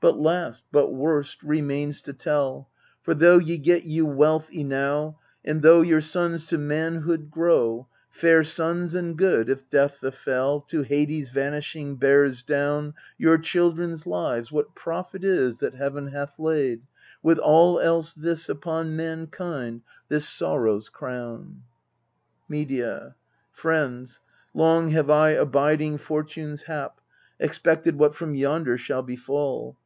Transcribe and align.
But 0.00 0.18
last, 0.18 0.64
but 0.72 0.90
worst, 0.92 1.44
remains 1.44 2.02
to 2.02 2.12
tell: 2.12 2.68
For 3.04 3.14
though 3.14 3.38
ye 3.38 3.56
get 3.56 3.84
you 3.84 4.04
wealth 4.04 4.50
enow, 4.52 5.20
And 5.44 5.62
though 5.62 5.80
your 5.80 6.00
sons 6.00 6.44
to 6.46 6.58
manhood 6.58 7.30
grow, 7.30 7.86
Fair 8.10 8.42
sons 8.42 8.96
and 8.96 9.16
good 9.16 9.48
if 9.48 9.70
Death 9.70 10.00
the 10.00 10.10
fell, 10.10 10.58
To 10.62 10.82
Hades 10.82 11.30
vanishing, 11.30 11.94
bears 11.98 12.42
down 12.42 12.94
Your 13.16 13.38
children's 13.38 14.04
lives, 14.04 14.50
what 14.50 14.74
profit 14.74 15.22
is 15.22 15.60
That 15.60 15.74
Heaven 15.76 16.08
hath 16.08 16.36
laid, 16.36 16.82
with 17.22 17.38
all 17.38 17.78
else, 17.78 18.12
this 18.12 18.48
Upon 18.48 18.96
mankind, 18.96 19.82
this 20.08 20.28
sorrow's 20.28 20.88
crown? 20.88 21.62
Medea. 22.48 23.14
Friends, 23.52 24.18
long 24.52 24.88
have 24.90 25.10
I, 25.10 25.30
abiding 25.30 25.98
Fortune's 25.98 26.64
hap, 26.64 27.00
Expected 27.38 27.94
what 27.96 28.16
from 28.16 28.34
yonder 28.34 28.76
shall 28.76 29.04
befall. 29.04 29.78